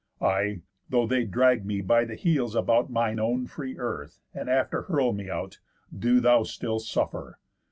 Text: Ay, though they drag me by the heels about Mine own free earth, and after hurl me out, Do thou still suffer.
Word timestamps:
Ay, 0.19 0.63
though 0.89 1.05
they 1.05 1.25
drag 1.25 1.63
me 1.63 1.79
by 1.79 2.03
the 2.05 2.15
heels 2.15 2.55
about 2.55 2.89
Mine 2.89 3.19
own 3.19 3.45
free 3.45 3.77
earth, 3.77 4.19
and 4.33 4.49
after 4.49 4.81
hurl 4.81 5.13
me 5.13 5.29
out, 5.29 5.59
Do 5.95 6.19
thou 6.19 6.41
still 6.41 6.79
suffer. 6.79 7.37